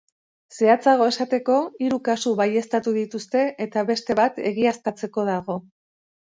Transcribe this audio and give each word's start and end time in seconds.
Zehatzago 0.59 1.09
esateko, 1.09 1.57
hiru 1.87 1.99
kasu 2.07 2.33
baieztatu 2.39 2.95
dituzte, 2.95 3.45
eta 3.67 3.85
beste 3.91 4.17
bat 4.21 4.41
egiaztatzeko 4.53 5.29
dago. 5.31 5.61